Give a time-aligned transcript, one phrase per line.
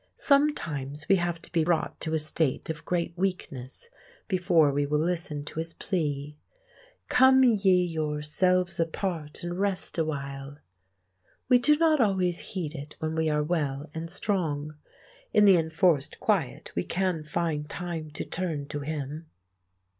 [0.15, 3.91] Sometimes we have to be brought to a state of great weakness
[4.27, 6.39] before we will listen to His plea:
[7.07, 10.57] "Come ye yourselves apart and rest awhile."
[11.49, 14.73] We do not always heed it when we are well and strong.
[15.33, 19.27] In the enforced quiet we can find time to turn to Him.